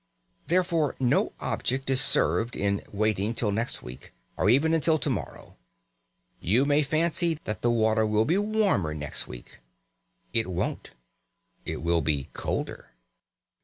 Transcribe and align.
Therefore 0.47 0.95
no 0.99 1.31
object 1.39 1.87
is 1.91 2.01
served 2.01 2.55
in 2.55 2.83
waiting 2.91 3.35
till 3.35 3.51
next 3.51 3.83
week, 3.83 4.11
or 4.35 4.49
even 4.49 4.73
until 4.73 4.97
to 4.97 5.09
morrow. 5.11 5.57
You 6.39 6.65
may 6.65 6.81
fancy 6.81 7.35
that 7.43 7.61
the 7.61 7.69
water 7.69 8.03
will 8.03 8.25
be 8.25 8.39
warmer 8.39 8.95
next 8.95 9.27
week. 9.27 9.59
It 10.33 10.47
won't. 10.47 10.89
It 11.67 11.83
will 11.83 12.01
be 12.01 12.29
colder. 12.33 12.89